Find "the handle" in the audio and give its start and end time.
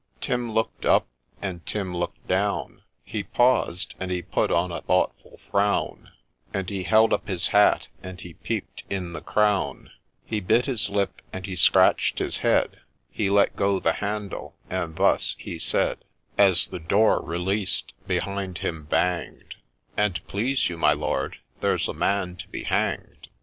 13.79-14.55